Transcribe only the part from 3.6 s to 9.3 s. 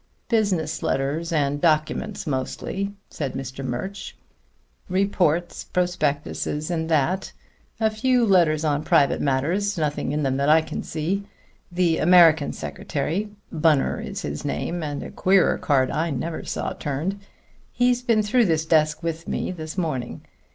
Murch. "Reports, prospectuses, and that. A few letters on private